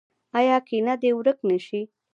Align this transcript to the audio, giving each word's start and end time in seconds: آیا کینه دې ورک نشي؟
آیا 0.39 0.57
کینه 0.67 0.93
دې 1.01 1.11
ورک 1.17 1.39
نشي؟ 1.49 1.81